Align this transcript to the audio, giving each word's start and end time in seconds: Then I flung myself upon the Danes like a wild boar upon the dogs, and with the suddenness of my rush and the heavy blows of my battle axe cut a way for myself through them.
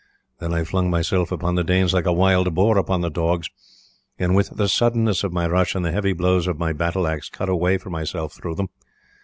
Then 0.39 0.51
I 0.51 0.63
flung 0.63 0.89
myself 0.89 1.31
upon 1.31 1.53
the 1.53 1.63
Danes 1.63 1.93
like 1.93 2.07
a 2.07 2.11
wild 2.11 2.55
boar 2.55 2.79
upon 2.79 3.01
the 3.01 3.11
dogs, 3.11 3.51
and 4.17 4.35
with 4.35 4.55
the 4.57 4.67
suddenness 4.67 5.23
of 5.23 5.31
my 5.31 5.45
rush 5.47 5.75
and 5.75 5.85
the 5.85 5.91
heavy 5.91 6.13
blows 6.13 6.47
of 6.47 6.57
my 6.57 6.73
battle 6.73 7.05
axe 7.05 7.29
cut 7.29 7.49
a 7.49 7.55
way 7.55 7.77
for 7.77 7.91
myself 7.91 8.33
through 8.33 8.55
them. 8.55 8.69